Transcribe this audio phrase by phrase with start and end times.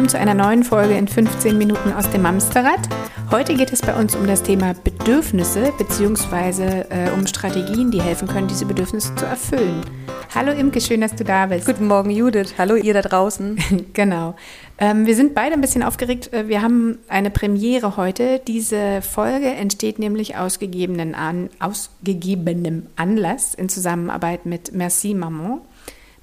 [0.00, 2.80] willkommen zu einer neuen Folge in 15 Minuten aus dem Amsterrad.
[3.30, 6.84] Heute geht es bei uns um das Thema Bedürfnisse bzw.
[6.88, 9.82] Äh, um Strategien, die helfen können, diese Bedürfnisse zu erfüllen.
[10.34, 11.66] Hallo Imke, schön, dass du da bist.
[11.66, 13.58] Guten Morgen Judith, hallo ihr da draußen.
[13.92, 14.36] genau.
[14.78, 16.32] Ähm, wir sind beide ein bisschen aufgeregt.
[16.32, 18.40] Äh, wir haben eine Premiere heute.
[18.46, 20.58] Diese Folge entsteht nämlich aus,
[21.12, 25.60] an, aus gegebenem Anlass in Zusammenarbeit mit Merci Maman.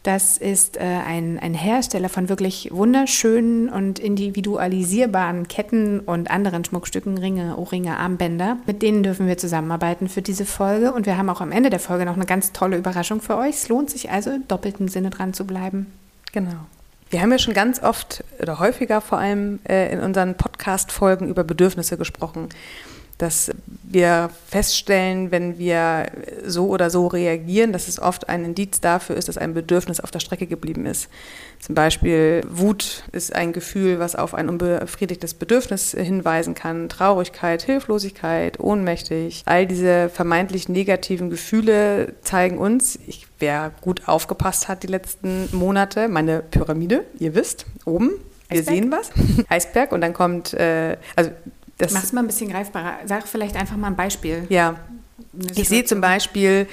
[0.08, 7.18] Das ist äh, ein, ein Hersteller von wirklich wunderschönen und individualisierbaren Ketten und anderen Schmuckstücken,
[7.18, 8.56] Ringe, Ohrringe, Armbänder.
[8.66, 10.94] Mit denen dürfen wir zusammenarbeiten für diese Folge.
[10.94, 13.56] Und wir haben auch am Ende der Folge noch eine ganz tolle Überraschung für euch.
[13.56, 15.88] Es lohnt sich also im doppelten Sinne dran zu bleiben.
[16.32, 16.56] Genau.
[17.10, 21.44] Wir haben ja schon ganz oft oder häufiger vor allem äh, in unseren Podcast-Folgen über
[21.44, 22.48] Bedürfnisse gesprochen
[23.18, 23.52] dass
[23.84, 26.08] wir feststellen, wenn wir
[26.46, 30.12] so oder so reagieren, dass es oft ein Indiz dafür ist, dass ein Bedürfnis auf
[30.12, 31.10] der Strecke geblieben ist.
[31.60, 36.90] Zum Beispiel Wut ist ein Gefühl, was auf ein unbefriedigtes Bedürfnis hinweisen kann.
[36.90, 39.42] Traurigkeit, Hilflosigkeit, ohnmächtig.
[39.46, 46.08] All diese vermeintlich negativen Gefühle zeigen uns, ich, wer gut aufgepasst hat die letzten Monate,
[46.08, 48.12] meine Pyramide, ihr wisst, oben,
[48.50, 48.76] wir Eisberg?
[48.76, 49.12] sehen was.
[49.50, 51.32] Eisberg und dann kommt, äh, also
[51.78, 52.98] das Mach es mal ein bisschen greifbarer.
[53.06, 54.46] Sag vielleicht einfach mal ein Beispiel.
[54.50, 54.76] Ja.
[55.56, 56.68] Ich sehe zum Beispiel,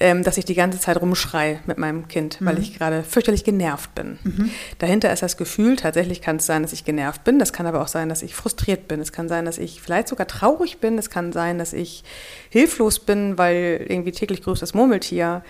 [0.00, 2.46] ähm, dass ich die ganze Zeit rumschreie mit meinem Kind, mhm.
[2.46, 4.18] weil ich gerade fürchterlich genervt bin.
[4.22, 4.50] Mhm.
[4.78, 7.38] Dahinter ist das Gefühl, tatsächlich kann es sein, dass ich genervt bin.
[7.38, 9.00] Das kann aber auch sein, dass ich frustriert bin.
[9.00, 10.98] Es kann sein, dass ich vielleicht sogar traurig bin.
[10.98, 12.02] Es kann sein, dass ich
[12.50, 15.44] hilflos bin, weil irgendwie täglich grüßt das Murmeltier.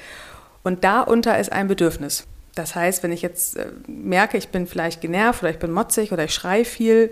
[0.63, 2.27] Und darunter ist ein Bedürfnis.
[2.55, 6.13] Das heißt, wenn ich jetzt äh, merke, ich bin vielleicht genervt oder ich bin motzig
[6.13, 7.11] oder ich schreie viel,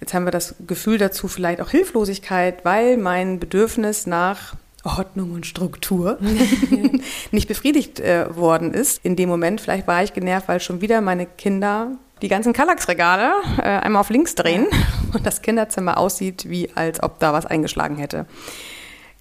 [0.00, 5.44] Jetzt haben wir das Gefühl dazu vielleicht auch Hilflosigkeit, weil mein Bedürfnis nach Ordnung und
[5.44, 6.18] Struktur
[7.30, 9.04] nicht befriedigt äh, worden ist.
[9.04, 11.92] In dem Moment, vielleicht war ich genervt, weil schon wieder meine Kinder
[12.22, 14.66] die ganzen Kallax-Regale äh, einmal auf links drehen
[15.12, 18.26] und das Kinderzimmer aussieht, wie als ob da was eingeschlagen hätte.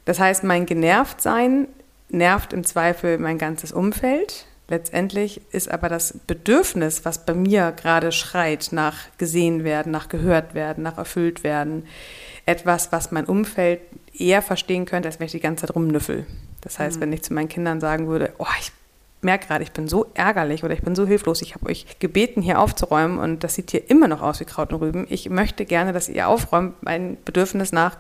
[0.05, 1.67] Das heißt, mein Genervtsein
[2.09, 4.45] nervt im Zweifel mein ganzes Umfeld.
[4.69, 10.53] Letztendlich ist aber das Bedürfnis, was bei mir gerade schreit, nach gesehen werden, nach gehört
[10.53, 11.87] werden, nach erfüllt werden,
[12.45, 13.81] etwas, was mein Umfeld
[14.13, 16.27] eher verstehen könnte, als wenn ich die ganze Zeit rumnüffel.
[16.61, 17.01] Das heißt, mhm.
[17.01, 18.71] wenn ich zu meinen Kindern sagen würde, oh, ich
[19.21, 22.43] merke gerade, ich bin so ärgerlich oder ich bin so hilflos, ich habe euch gebeten,
[22.43, 25.07] hier aufzuräumen und das sieht hier immer noch aus wie Kraut und Rüben.
[25.09, 26.75] Ich möchte gerne, dass ihr aufräumt.
[26.81, 27.97] Mein Bedürfnis nach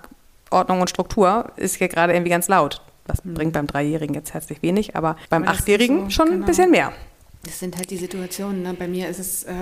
[0.51, 2.81] Ordnung und Struktur ist hier gerade irgendwie ganz laut.
[3.09, 3.33] Das mhm.
[3.33, 6.43] bringt beim Dreijährigen jetzt herzlich wenig, aber beim aber Achtjährigen so, schon genau.
[6.43, 6.93] ein bisschen mehr.
[7.43, 8.61] Das sind halt die Situationen.
[8.61, 8.75] Ne?
[8.77, 9.53] Bei mir ist es, äh,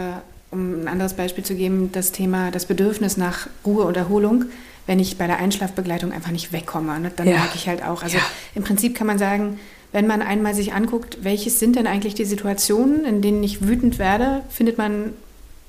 [0.51, 4.45] um ein anderes Beispiel zu geben, das Thema, das Bedürfnis nach Ruhe und Erholung.
[4.85, 7.11] Wenn ich bei der Einschlafbegleitung einfach nicht wegkomme, ne?
[7.15, 7.35] dann ja.
[7.35, 8.03] merke ich halt auch.
[8.03, 8.23] Also ja.
[8.55, 9.59] im Prinzip kann man sagen,
[9.91, 13.99] wenn man einmal sich anguckt, welches sind denn eigentlich die Situationen, in denen ich wütend
[13.99, 15.13] werde, findet man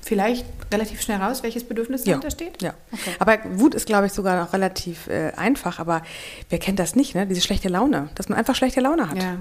[0.01, 2.13] vielleicht relativ schnell raus, welches Bedürfnis ja.
[2.13, 2.61] dahinter steht?
[2.61, 2.73] Ja.
[2.91, 3.11] Okay.
[3.19, 5.79] Aber Wut ist, glaube ich, sogar noch relativ äh, einfach.
[5.79, 6.01] Aber
[6.49, 7.27] wer kennt das nicht, ne?
[7.27, 9.21] Diese schlechte Laune, dass man einfach schlechte Laune hat.
[9.21, 9.37] Ja.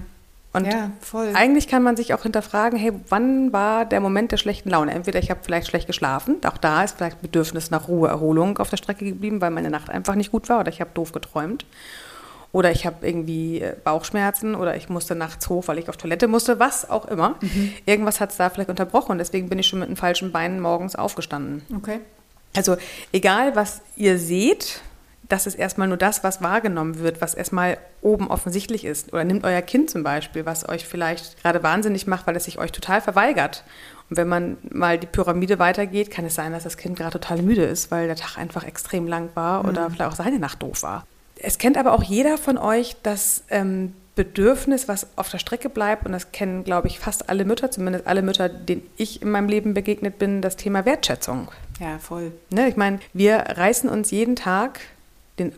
[0.52, 0.90] Und ja,
[1.34, 4.92] eigentlich kann man sich auch hinterfragen, hey, wann war der Moment der schlechten Laune?
[4.92, 8.70] Entweder ich habe vielleicht schlecht geschlafen, auch da ist vielleicht Bedürfnis nach Ruhe, Erholung auf
[8.70, 11.66] der Strecke geblieben, weil meine Nacht einfach nicht gut war oder ich habe doof geträumt.
[12.52, 16.28] Oder ich habe irgendwie äh, Bauchschmerzen oder ich musste nachts hoch, weil ich auf Toilette
[16.28, 17.36] musste, was auch immer.
[17.40, 17.72] Mhm.
[17.84, 20.60] Irgendwas hat es da vielleicht unterbrochen und deswegen bin ich schon mit den falschen Beinen
[20.60, 21.62] morgens aufgestanden.
[21.76, 22.00] Okay.
[22.56, 22.76] Also
[23.12, 24.80] egal, was ihr seht,
[25.28, 29.12] das ist erstmal nur das, was wahrgenommen wird, was erstmal oben offensichtlich ist.
[29.12, 32.58] Oder nimmt euer Kind zum Beispiel, was euch vielleicht gerade wahnsinnig macht, weil es sich
[32.58, 33.64] euch total verweigert.
[34.08, 37.42] Und wenn man mal die Pyramide weitergeht, kann es sein, dass das Kind gerade total
[37.42, 39.68] müde ist, weil der Tag einfach extrem lang war mhm.
[39.68, 41.06] oder vielleicht auch seine Nacht doof war.
[41.40, 46.04] Es kennt aber auch jeder von euch das ähm, Bedürfnis, was auf der Strecke bleibt,
[46.04, 49.48] und das kennen, glaube ich, fast alle Mütter, zumindest alle Mütter, denen ich in meinem
[49.48, 51.48] Leben begegnet bin, das Thema Wertschätzung.
[51.78, 52.32] Ja, voll.
[52.50, 54.80] Ne, ich meine, wir reißen uns jeden Tag
[55.38, 55.52] den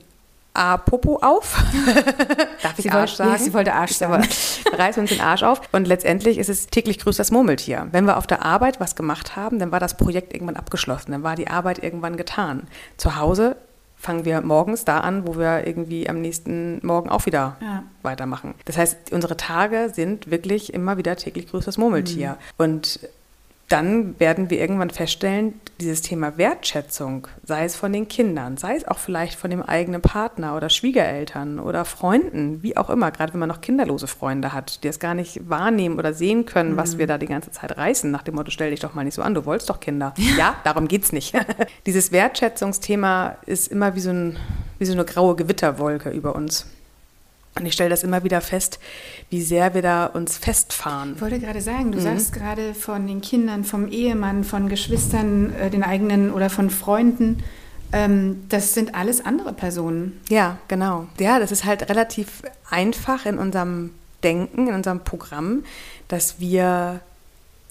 [0.53, 1.57] A-Popo auf.
[2.63, 3.33] Darf ich sie Arsch wollte, sagen?
[3.33, 4.13] Nee, sie wollte Arsch sagen.
[4.13, 5.63] Aber reißen uns den Arsch auf.
[5.73, 7.89] Und letztendlich ist es täglich grüßt das Murmeltier.
[7.93, 11.13] Wenn wir auf der Arbeit was gemacht haben, dann war das Projekt irgendwann abgeschlossen.
[11.13, 12.67] Dann war die Arbeit irgendwann getan.
[12.99, 13.57] Zu Hause
[14.01, 17.85] fangen wir morgens da an, wo wir irgendwie am nächsten Morgen auch wieder ja.
[18.03, 18.55] weitermachen.
[18.65, 22.31] Das heißt, unsere Tage sind wirklich immer wieder täglich größeres Murmeltier.
[22.31, 22.65] Mhm.
[22.65, 23.01] Und
[23.71, 28.87] dann werden wir irgendwann feststellen, dieses Thema Wertschätzung, sei es von den Kindern, sei es
[28.87, 33.39] auch vielleicht von dem eigenen Partner oder Schwiegereltern oder Freunden, wie auch immer, gerade wenn
[33.39, 36.77] man noch kinderlose Freunde hat, die es gar nicht wahrnehmen oder sehen können, mhm.
[36.79, 39.15] was wir da die ganze Zeit reißen, nach dem Motto, stell dich doch mal nicht
[39.15, 40.15] so an, du wolltest doch Kinder.
[40.17, 41.33] Ja, ja darum geht's nicht.
[41.87, 44.37] dieses Wertschätzungsthema ist immer wie so, ein,
[44.81, 46.67] wie so eine graue Gewitterwolke über uns.
[47.57, 48.79] Und ich stelle das immer wieder fest,
[49.29, 51.15] wie sehr wir da uns festfahren.
[51.17, 52.03] Ich wollte gerade sagen, du mhm.
[52.03, 57.43] sagst gerade von den Kindern, vom Ehemann, von Geschwistern, äh, den eigenen oder von Freunden.
[57.93, 60.21] Ähm, das sind alles andere Personen.
[60.29, 61.09] Ja, genau.
[61.19, 63.91] Ja, das ist halt relativ einfach in unserem
[64.23, 65.65] Denken, in unserem Programm,
[66.07, 67.01] dass wir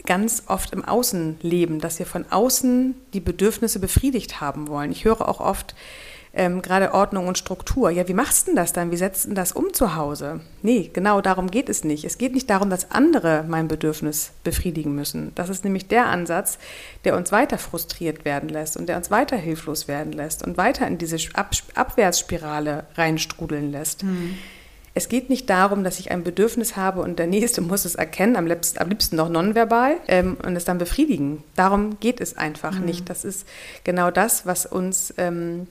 [0.05, 4.91] ganz oft im Außen leben, dass wir von außen die Bedürfnisse befriedigt haben wollen.
[4.91, 5.75] Ich höre auch oft,
[6.33, 7.89] ähm, gerade Ordnung und Struktur.
[7.89, 8.91] Ja, wie machst du denn das dann?
[8.91, 10.41] Wie setzt du das um zu Hause?
[10.61, 12.05] Nee, genau darum geht es nicht.
[12.05, 15.31] Es geht nicht darum, dass andere mein Bedürfnis befriedigen müssen.
[15.35, 16.59] Das ist nämlich der Ansatz,
[17.03, 20.87] der uns weiter frustriert werden lässt und der uns weiter hilflos werden lässt und weiter
[20.87, 24.03] in diese Ab Abwärtsspirale reinstrudeln lässt.
[24.03, 24.37] Mhm.
[24.93, 28.35] Es geht nicht darum, dass ich ein Bedürfnis habe und der Nächste muss es erkennen,
[28.35, 31.43] am liebsten, am liebsten noch nonverbal ähm, und es dann befriedigen.
[31.55, 32.85] Darum geht es einfach mhm.
[32.85, 33.09] nicht.
[33.09, 33.47] Das ist
[33.83, 35.67] genau das, was uns ähm,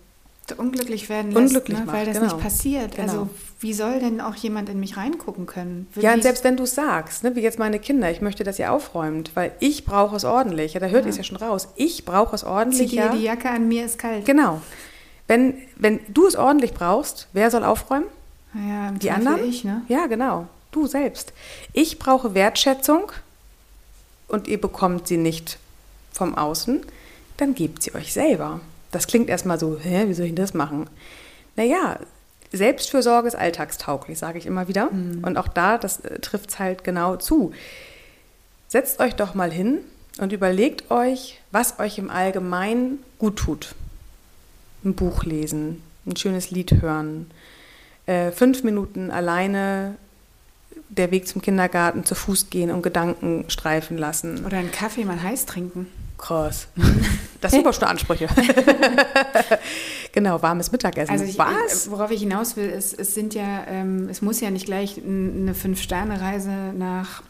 [0.52, 1.84] unglücklich werden lässt, unglücklich ne?
[1.84, 2.34] macht, weil das genau.
[2.34, 2.96] nicht passiert.
[2.96, 3.02] Genau.
[3.02, 3.28] Also
[3.60, 5.88] wie soll denn auch jemand in mich reingucken können?
[5.94, 8.44] Will ja, und selbst wenn du es sagst, ne, wie jetzt meine Kinder, ich möchte,
[8.44, 10.74] dass ihr aufräumt, weil ich brauche es ordentlich.
[10.74, 11.08] Ja, da hört ja.
[11.08, 11.68] ihr es ja schon raus.
[11.76, 12.90] Ich brauche es ordentlich.
[12.90, 14.24] Zieh dir die Jacke an, mir ist kalt.
[14.24, 14.60] Genau.
[15.26, 18.06] Wenn, wenn du es ordentlich brauchst, wer soll aufräumen?
[18.54, 19.44] Ja, die anderen?
[19.44, 19.82] Ich, ne?
[19.88, 20.46] Ja, genau.
[20.70, 21.32] Du selbst.
[21.72, 23.12] Ich brauche Wertschätzung
[24.28, 25.58] und ihr bekommt sie nicht
[26.12, 26.80] vom Außen,
[27.36, 28.60] dann gebt sie euch selber.
[28.90, 30.88] Das klingt erstmal so, hä, wie soll ich das machen?
[31.56, 31.98] Naja,
[32.52, 34.90] Selbstfürsorge ist alltagstauglich, sage ich immer wieder.
[34.90, 35.22] Mhm.
[35.24, 37.52] Und auch da, das äh, trifft es halt genau zu.
[38.68, 39.78] Setzt euch doch mal hin
[40.18, 43.74] und überlegt euch, was euch im Allgemeinen gut tut.
[44.84, 47.30] Ein Buch lesen, ein schönes Lied hören,
[48.06, 49.96] äh, fünf Minuten alleine
[50.88, 54.44] der Weg zum Kindergarten zu Fuß gehen und Gedanken streifen lassen.
[54.46, 55.86] Oder einen Kaffee mal heiß trinken.
[56.18, 56.68] Krass.
[57.40, 58.26] Das sind aber schon Ansprüche.
[60.12, 61.12] genau, warmes Mittagessen.
[61.12, 61.88] Also ich, Was?
[61.88, 65.54] Worauf ich hinaus will, ist, es sind ja, ähm, es muss ja nicht gleich eine
[65.54, 67.22] Fünf-Sterne-Reise nach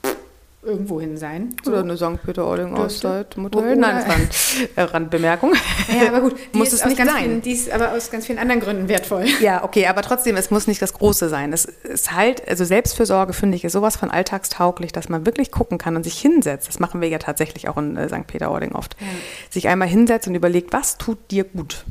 [0.62, 1.54] irgendwohin sein.
[1.62, 1.70] So.
[1.70, 2.22] Oder eine St.
[2.24, 3.76] Peter-Ording-Auszeit, Motel.
[3.76, 4.08] Nein, das
[4.76, 5.52] war eine Randbemerkung.
[5.88, 7.08] Ja, aber gut, die muss es nicht sein.
[7.08, 9.26] Vielen, die ist aber aus ganz vielen anderen Gründen wertvoll.
[9.40, 11.52] Ja, okay, aber trotzdem, es muss nicht das Große sein.
[11.52, 15.78] Es ist halt, also Selbstfürsorge finde ich ist sowas von alltagstauglich, dass man wirklich gucken
[15.78, 16.66] kann und sich hinsetzt.
[16.66, 18.26] Das machen wir ja tatsächlich auch in äh, St.
[18.26, 18.96] Peter-Ording oft.
[19.00, 19.06] Ja.
[19.48, 21.84] Sich einmal hinsetzt und überlegt, was tut dir gut?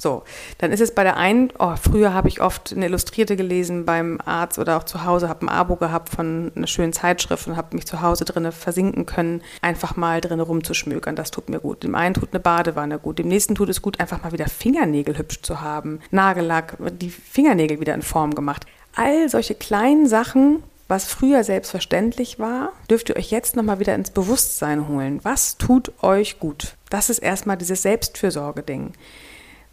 [0.00, 0.22] So,
[0.58, 4.20] dann ist es bei der einen, oh, früher habe ich oft eine Illustrierte gelesen beim
[4.24, 7.74] Arzt oder auch zu Hause, habe ein Abo gehabt von einer schönen Zeitschrift und habe
[7.74, 11.16] mich zu Hause drinnen versinken können, einfach mal drinnen rumzuschmökern.
[11.16, 11.82] Das tut mir gut.
[11.82, 15.18] Dem einen tut eine Badewanne gut, dem nächsten tut es gut, einfach mal wieder Fingernägel
[15.18, 18.66] hübsch zu haben, Nagellack, die Fingernägel wieder in Form gemacht.
[18.94, 24.10] All solche kleinen Sachen, was früher selbstverständlich war, dürft ihr euch jetzt nochmal wieder ins
[24.10, 25.18] Bewusstsein holen.
[25.24, 26.76] Was tut euch gut?
[26.88, 28.92] Das ist erstmal dieses Selbstfürsorge-Ding.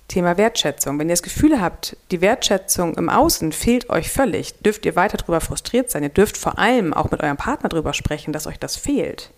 [0.08, 1.00] Thema Wertschätzung.
[1.00, 5.18] Wenn ihr das Gefühl habt, die Wertschätzung im Außen fehlt euch völlig, dürft ihr weiter
[5.18, 6.04] darüber frustriert sein.
[6.04, 9.32] Ihr dürft vor allem auch mit eurem Partner darüber sprechen, dass euch das fehlt.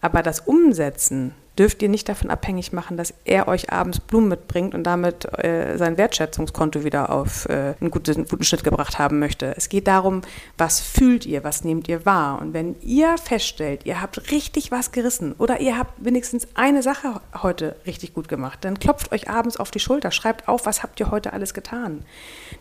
[0.00, 4.74] Aber das Umsetzen dürft ihr nicht davon abhängig machen, dass er euch abends Blumen mitbringt
[4.74, 9.18] und damit äh, sein Wertschätzungskonto wieder auf äh, einen, guten, einen guten Schnitt gebracht haben
[9.18, 9.54] möchte.
[9.56, 10.22] Es geht darum,
[10.56, 12.40] was fühlt ihr, was nehmt ihr wahr.
[12.40, 17.20] Und wenn ihr feststellt, ihr habt richtig was gerissen oder ihr habt wenigstens eine Sache
[17.42, 21.00] heute richtig gut gemacht, dann klopft euch abends auf die Schulter, schreibt auf, was habt
[21.00, 22.04] ihr heute alles getan.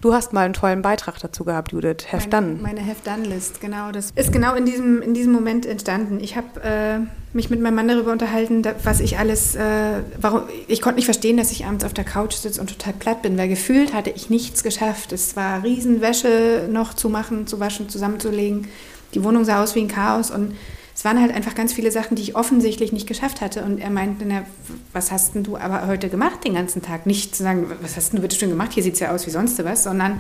[0.02, 2.08] Du hast mal einen tollen Beitrag dazu gehabt, Judith.
[2.12, 2.62] Have meine, done.
[2.62, 3.92] Meine Have done List, genau.
[3.92, 6.20] Das ist genau in diesem, in diesem Moment entstanden.
[6.20, 7.00] Ich habe äh,
[7.34, 11.38] mich mit meinem Mann darüber unterhalten, was ich alles, äh, warum, ich konnte nicht verstehen,
[11.38, 14.30] dass ich abends auf der Couch sitze und total platt bin, weil gefühlt hatte ich
[14.30, 15.12] nichts geschafft.
[15.12, 18.68] Es war Riesenwäsche noch zu machen, zu waschen, zusammenzulegen.
[19.14, 20.56] Die Wohnung sah aus wie ein Chaos und
[21.00, 23.64] es waren halt einfach ganz viele Sachen, die ich offensichtlich nicht geschafft hatte.
[23.64, 24.44] Und er meinte, na,
[24.92, 27.06] was hast denn du aber heute gemacht den ganzen Tag?
[27.06, 29.26] Nicht zu sagen, was hast denn du bitte schön gemacht, hier sieht es ja aus
[29.26, 30.20] wie sonst was, sondern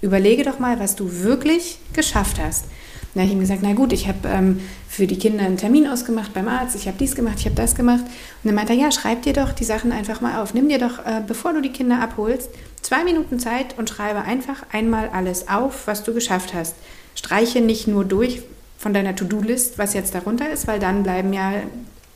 [0.00, 2.64] überlege doch mal, was du wirklich geschafft hast.
[3.14, 5.86] Dann habe ich ihm gesagt, na gut, ich habe ähm, für die Kinder einen Termin
[5.86, 8.02] ausgemacht beim Arzt, ich habe dies gemacht, ich habe das gemacht.
[8.02, 8.10] Und
[8.44, 10.52] dann meinte er, ja, schreib dir doch die Sachen einfach mal auf.
[10.52, 12.50] Nimm dir doch, äh, bevor du die Kinder abholst,
[12.82, 16.74] zwei Minuten Zeit und schreibe einfach einmal alles auf, was du geschafft hast.
[17.14, 18.42] Streiche nicht nur durch
[18.78, 21.52] von deiner To-Do-List, was jetzt darunter ist, weil dann bleiben ja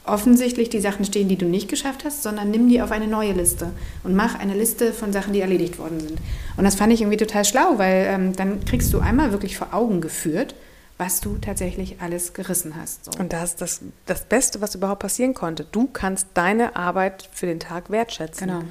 [0.05, 3.33] offensichtlich die Sachen stehen, die du nicht geschafft hast, sondern nimm die auf eine neue
[3.33, 3.71] Liste
[4.05, 6.19] und mach eine Liste von Sachen, die erledigt worden sind.
[6.57, 9.73] Und das fand ich irgendwie total schlau, weil ähm, dann kriegst du einmal wirklich vor
[9.73, 10.55] Augen geführt,
[10.99, 13.05] was du tatsächlich alles gerissen hast.
[13.07, 13.21] So.
[13.21, 15.65] Und das ist das, das Beste, was überhaupt passieren konnte.
[15.65, 18.49] Du kannst deine Arbeit für den Tag wertschätzen.
[18.49, 18.63] Genau.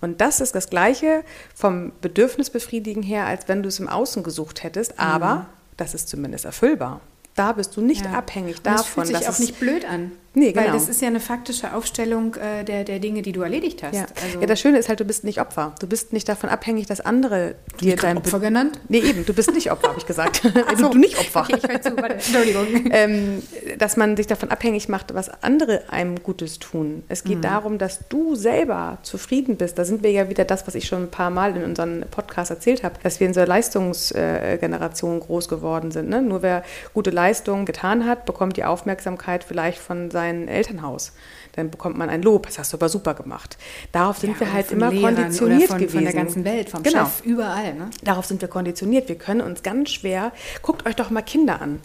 [0.00, 4.62] Und das ist das Gleiche vom Bedürfnisbefriedigen her, als wenn du es im Außen gesucht
[4.62, 5.46] hättest, aber mhm.
[5.76, 7.00] das ist zumindest erfüllbar.
[7.34, 8.12] Da bist du nicht ja.
[8.12, 8.72] abhängig davon.
[8.72, 10.12] Und das fühlt sich auch nicht blöd an.
[10.38, 10.66] Nee, genau.
[10.66, 13.94] Weil das ist ja eine faktische Aufstellung äh, der, der Dinge, die du erledigt hast.
[13.94, 14.06] Ja.
[14.22, 15.74] Also ja, das Schöne ist halt, du bist nicht Opfer.
[15.80, 18.18] Du bist nicht davon abhängig, dass andere dir dein...
[18.18, 18.78] Opfer genannt?
[18.88, 20.42] Nee, eben, du bist nicht Opfer, habe ich gesagt.
[20.68, 20.92] Also so.
[20.92, 21.42] du, nicht Opfer.
[21.42, 22.14] Okay, ich zu, warte.
[22.14, 22.66] Entschuldigung.
[22.90, 23.42] ähm,
[23.78, 27.04] dass man sich davon abhängig macht, was andere einem Gutes tun.
[27.08, 27.42] Es geht mhm.
[27.42, 29.78] darum, dass du selber zufrieden bist.
[29.78, 32.50] Da sind wir ja wieder das, was ich schon ein paar Mal in unserem Podcast
[32.50, 36.08] erzählt habe, dass wir in so einer Leistungsgeneration groß geworden sind.
[36.08, 36.20] Ne?
[36.20, 41.12] Nur wer gute Leistungen getan hat, bekommt die Aufmerksamkeit vielleicht von seinem Elternhaus.
[41.52, 43.58] Dann bekommt man ein Lob, das hast du aber super gemacht.
[43.92, 45.94] Darauf sind ja, wir halt immer Lehrern konditioniert von, gewesen.
[45.94, 47.04] Von der ganzen Welt, vom genau.
[47.04, 47.74] Chef, überall.
[47.74, 47.90] Ne?
[48.04, 49.08] Darauf sind wir konditioniert.
[49.08, 50.32] Wir können uns ganz schwer,
[50.62, 51.80] guckt euch doch mal Kinder an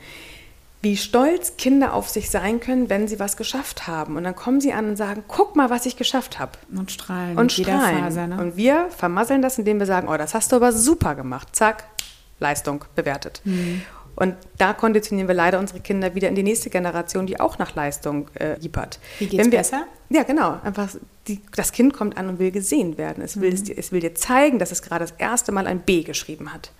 [0.83, 4.17] wie stolz Kinder auf sich sein können, wenn sie was geschafft haben.
[4.17, 6.51] Und dann kommen sie an und sagen, guck mal, was ich geschafft habe.
[6.75, 7.37] Und strahlen.
[7.37, 7.99] Und strahlen.
[8.03, 8.37] Faser, ne?
[8.37, 11.47] Und wir vermasseln das, indem wir sagen, oh, das hast du aber super gemacht.
[11.53, 11.85] Zack,
[12.39, 13.41] Leistung bewertet.
[13.45, 13.83] Mhm.
[14.15, 17.73] Und da konditionieren wir leider unsere Kinder wieder in die nächste Generation, die auch nach
[17.75, 18.99] Leistung äh, liefert.
[19.19, 19.87] Wie geht's wir, besser?
[20.09, 20.59] Ja, genau.
[20.63, 20.89] Einfach
[21.27, 23.23] die, das Kind kommt an und will gesehen werden.
[23.23, 23.55] Es will, mhm.
[23.55, 26.71] es, es will dir zeigen, dass es gerade das erste Mal ein B geschrieben hat.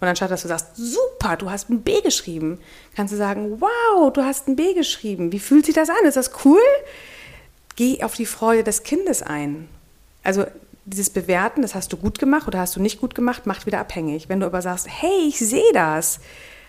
[0.00, 2.58] Und anstatt dass du sagst, super, du hast ein B geschrieben,
[2.94, 5.32] kannst du sagen, wow, du hast ein B geschrieben.
[5.32, 6.04] Wie fühlt sich das an?
[6.04, 6.60] Ist das cool?
[7.76, 9.68] Geh auf die Freude des Kindes ein.
[10.22, 10.44] Also
[10.84, 13.80] dieses Bewerten, das hast du gut gemacht oder hast du nicht gut gemacht, macht wieder
[13.80, 14.28] abhängig.
[14.28, 16.20] Wenn du aber sagst, hey, ich sehe das,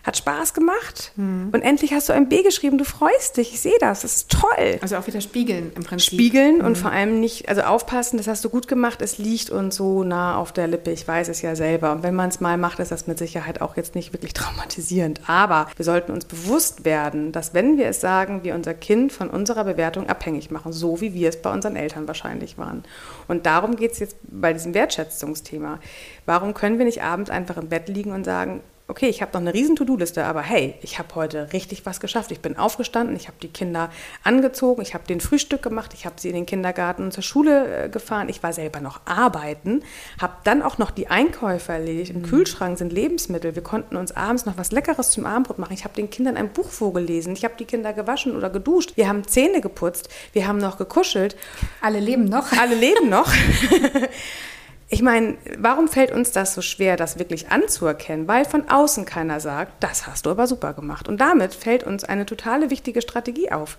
[0.08, 1.50] hat Spaß gemacht hm.
[1.52, 4.32] und endlich hast du ein B geschrieben, du freust dich, ich sehe das, das ist
[4.32, 4.80] toll.
[4.82, 6.14] Also auch wieder spiegeln im Prinzip.
[6.14, 6.66] Spiegeln hm.
[6.66, 10.06] und vor allem nicht, also aufpassen, das hast du gut gemacht, es liegt uns so
[10.06, 11.92] nah auf der Lippe, ich weiß es ja selber.
[11.92, 15.20] Und wenn man es mal macht, ist das mit Sicherheit auch jetzt nicht wirklich traumatisierend.
[15.28, 19.30] Aber wir sollten uns bewusst werden, dass wenn wir es sagen, wir unser Kind von
[19.30, 22.86] unserer Bewertung abhängig machen, so wie wir es bei unseren Eltern wahrscheinlich waren.
[23.28, 25.80] Und darum geht es jetzt bei diesem Wertschätzungsthema.
[26.26, 29.42] Warum können wir nicht abends einfach im Bett liegen und sagen, okay, ich habe noch
[29.42, 32.32] eine riesen To-Do-Liste, aber hey, ich habe heute richtig was geschafft.
[32.32, 33.90] Ich bin aufgestanden, ich habe die Kinder
[34.24, 37.86] angezogen, ich habe den Frühstück gemacht, ich habe sie in den Kindergarten und zur Schule
[37.86, 39.84] äh, gefahren, ich war selber noch arbeiten,
[40.22, 42.12] habe dann auch noch die Einkäufe erledigt.
[42.12, 42.26] Im mhm.
[42.26, 43.56] Kühlschrank sind Lebensmittel.
[43.56, 45.74] Wir konnten uns abends noch was Leckeres zum Abendbrot machen.
[45.74, 48.94] Ich habe den Kindern ein Buch vorgelesen, ich habe die Kinder gewaschen oder geduscht.
[48.96, 51.36] Wir haben Zähne geputzt, wir haben noch gekuschelt.
[51.82, 52.52] Alle leben noch.
[52.54, 53.32] Alle leben noch.
[54.90, 58.28] Ich meine, warum fällt uns das so schwer, das wirklich anzuerkennen?
[58.28, 61.10] Weil von außen keiner sagt, das hast du aber super gemacht.
[61.10, 63.78] Und damit fällt uns eine totale wichtige Strategie auf.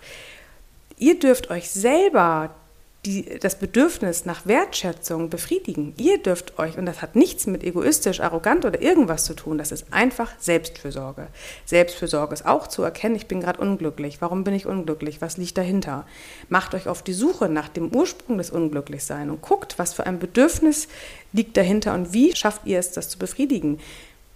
[0.99, 2.51] Ihr dürft euch selber
[3.07, 5.95] die, das Bedürfnis nach Wertschätzung befriedigen.
[5.99, 9.71] Ihr dürft euch, und das hat nichts mit egoistisch, arrogant oder irgendwas zu tun, das
[9.71, 11.29] ist einfach Selbstfürsorge.
[11.65, 14.21] Selbstfürsorge ist auch zu erkennen, ich bin gerade unglücklich.
[14.21, 15.21] Warum bin ich unglücklich?
[15.21, 16.07] Was liegt dahinter?
[16.49, 20.19] Macht euch auf die Suche nach dem Ursprung des Unglücklichseins und guckt, was für ein
[20.19, 20.89] Bedürfnis
[21.33, 23.79] liegt dahinter und wie schafft ihr es, das zu befriedigen.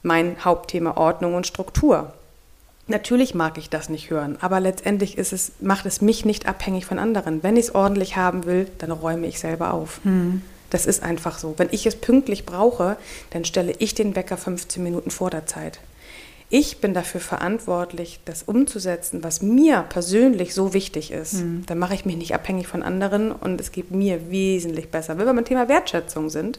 [0.02, 2.14] Mein Hauptthema Ordnung und Struktur.
[2.88, 6.84] Natürlich mag ich das nicht hören, aber letztendlich ist es, macht es mich nicht abhängig
[6.84, 7.42] von anderen.
[7.42, 10.00] Wenn ich es ordentlich haben will, dann räume ich selber auf.
[10.02, 10.42] Hm.
[10.68, 11.54] Das ist einfach so.
[11.58, 12.96] Wenn ich es pünktlich brauche,
[13.30, 15.78] dann stelle ich den Wecker 15 Minuten vor der Zeit.
[16.48, 21.34] Ich bin dafür verantwortlich, das umzusetzen, was mir persönlich so wichtig ist.
[21.34, 21.64] Hm.
[21.66, 25.16] Dann mache ich mich nicht abhängig von anderen und es geht mir wesentlich besser.
[25.16, 26.58] Wenn wir beim Thema Wertschätzung sind,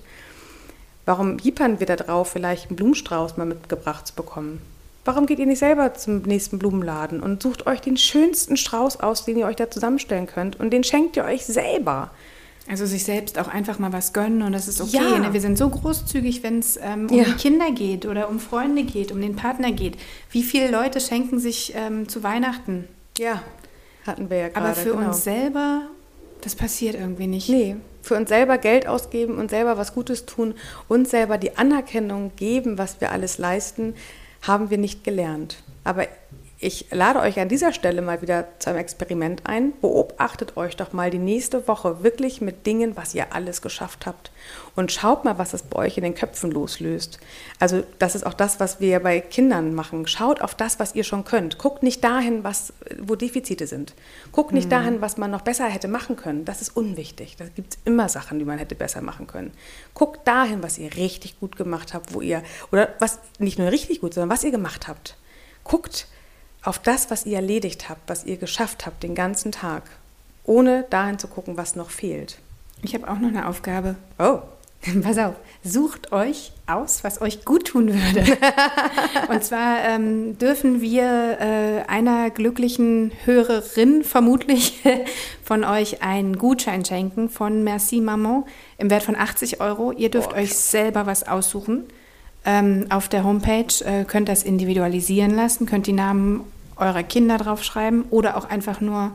[1.06, 4.62] warum hiepern wir da drauf, vielleicht einen Blumenstrauß mal mitgebracht zu bekommen?
[5.06, 9.26] Warum geht ihr nicht selber zum nächsten Blumenladen und sucht euch den schönsten Strauß aus,
[9.26, 12.12] den ihr euch da zusammenstellen könnt und den schenkt ihr euch selber?
[12.70, 14.96] Also sich selbst auch einfach mal was gönnen und das ist okay.
[14.96, 15.20] Ja.
[15.20, 15.34] Ne?
[15.34, 17.26] Wir sind so großzügig, wenn es ähm, um ja.
[17.26, 19.98] die Kinder geht oder um Freunde geht, um den Partner geht.
[20.32, 22.88] Wie viele Leute schenken sich ähm, zu Weihnachten?
[23.18, 23.44] Ja,
[24.08, 24.68] hatten wir ja gerade.
[24.68, 25.08] Aber für genau.
[25.08, 25.82] uns selber,
[26.40, 27.50] das passiert irgendwie nicht.
[27.50, 30.54] Nee, für uns selber Geld ausgeben und selber was Gutes tun,
[30.88, 33.94] uns selber die Anerkennung geben, was wir alles leisten,
[34.44, 35.64] haben wir nicht gelernt.
[35.84, 36.08] Aber
[36.64, 39.74] ich lade euch an dieser Stelle mal wieder zu einem Experiment ein.
[39.82, 44.32] Beobachtet euch doch mal die nächste Woche wirklich mit Dingen, was ihr alles geschafft habt.
[44.74, 47.20] Und schaut mal, was es bei euch in den Köpfen loslöst.
[47.60, 50.08] Also das ist auch das, was wir bei Kindern machen.
[50.08, 51.58] Schaut auf das, was ihr schon könnt.
[51.58, 53.94] Guckt nicht dahin, was, wo Defizite sind.
[54.32, 54.72] Guckt nicht mhm.
[54.72, 56.46] dahin, was man noch besser hätte machen können.
[56.46, 57.36] Das ist unwichtig.
[57.36, 59.52] Da gibt es immer Sachen, die man hätte besser machen können.
[59.94, 62.42] Guckt dahin, was ihr richtig gut gemacht habt, wo ihr,
[62.72, 65.18] oder was nicht nur richtig gut, sondern was ihr gemacht habt.
[65.66, 66.08] Guckt,
[66.64, 69.84] auf das, was ihr erledigt habt, was ihr geschafft habt den ganzen Tag,
[70.46, 72.38] ohne dahin zu gucken, was noch fehlt.
[72.82, 73.96] Ich habe auch noch eine Aufgabe.
[74.20, 74.40] Oh.
[75.02, 78.38] Pass auf, sucht euch aus, was euch gut tun würde.
[79.30, 84.82] Und zwar ähm, dürfen wir äh, einer glücklichen Hörerin vermutlich
[85.44, 88.44] von euch einen Gutschein schenken von Merci Maman
[88.78, 89.94] im Wert von 80 Euro.
[89.94, 90.38] Ihr dürft oh.
[90.38, 91.86] euch selber was aussuchen.
[92.46, 96.42] Ähm, auf der Homepage äh, könnt das individualisieren lassen, könnt die Namen
[96.76, 99.12] eurer Kinder draufschreiben oder auch einfach nur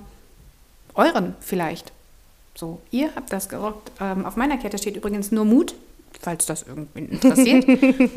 [0.94, 1.92] euren vielleicht.
[2.54, 3.92] So, ihr habt das gerockt.
[4.00, 5.74] Ähm, auf meiner Kette steht übrigens nur Mut,
[6.20, 7.64] falls das irgendwie interessiert.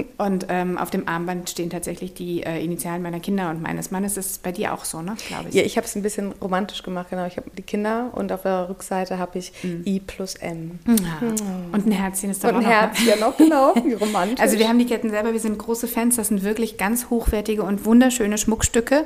[0.18, 4.16] und ähm, auf dem Armband stehen tatsächlich die äh, Initialen meiner Kinder und meines Mannes.
[4.16, 5.16] Das ist bei dir auch so, ne?
[5.28, 5.56] Glaube ich.
[5.56, 7.26] Ja, ich habe es ein bisschen romantisch gemacht, genau.
[7.26, 9.84] Ich habe die Kinder und auf der Rückseite habe ich mhm.
[9.86, 10.80] I plus M.
[10.88, 10.94] Ja.
[10.96, 11.74] Mhm.
[11.74, 12.70] Und ein Herzchen ist da und ein noch.
[12.70, 13.76] Ein Herzchen noch, genau.
[13.86, 14.40] Wie romantisch.
[14.40, 16.16] Also wir haben die Ketten selber, wir sind große Fans.
[16.16, 19.06] Das sind wirklich ganz hochwertige und wunderschöne Schmuckstücke.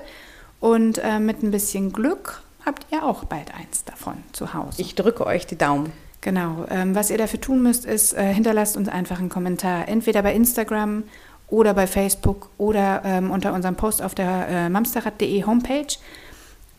[0.60, 4.82] Und äh, mit ein bisschen Glück habt ihr auch bald eins davon zu Hause.
[4.82, 5.92] Ich drücke euch die Daumen.
[6.26, 6.66] Genau.
[6.72, 9.88] Ähm, was ihr dafür tun müsst, ist, äh, hinterlasst uns einfach einen Kommentar.
[9.88, 11.04] Entweder bei Instagram
[11.50, 15.86] oder bei Facebook oder ähm, unter unserem Post auf der äh, mamsterrad.de Homepage.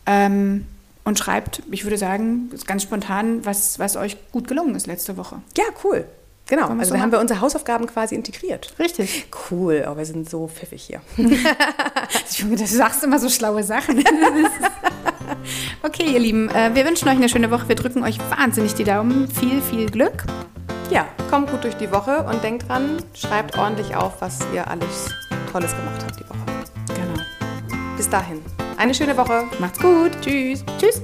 [0.05, 0.65] Ähm,
[1.05, 5.37] und schreibt, ich würde sagen, ganz spontan, was, was euch gut gelungen ist letzte Woche.
[5.57, 6.03] Ja, cool.
[6.47, 8.73] Genau, also da haben wir unsere Hausaufgaben quasi integriert.
[8.79, 9.27] Richtig.
[9.49, 11.01] Cool, aber oh, wir sind so pfiffig hier.
[12.31, 13.97] Junge, du sagst immer so schlaue Sachen.
[15.83, 17.67] okay, ihr Lieben, äh, wir wünschen euch eine schöne Woche.
[17.67, 19.27] Wir drücken euch wahnsinnig die Daumen.
[19.27, 20.25] Viel, viel Glück.
[20.89, 25.09] Ja, kommt gut durch die Woche und denkt dran, schreibt ordentlich auf, was ihr alles
[25.51, 26.37] Tolles gemacht habt die Woche.
[26.87, 27.97] Genau.
[27.97, 28.41] Bis dahin.
[28.77, 29.43] Eine schöne Woche.
[29.59, 30.11] Macht's gut.
[30.21, 30.63] Tschüss.
[30.79, 31.01] Tschüss.